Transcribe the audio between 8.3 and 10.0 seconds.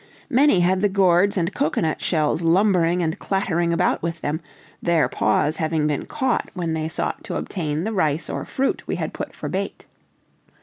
fruit we had put for bait.